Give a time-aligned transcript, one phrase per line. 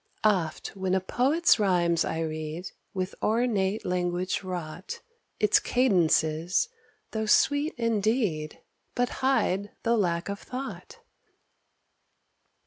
[0.23, 4.99] Oft when a poet's rhymes I read, With ornate language wrought,
[5.39, 6.69] Its cadences,
[7.11, 8.63] though sweet indeed,
[8.95, 11.01] But hide the lack of thought.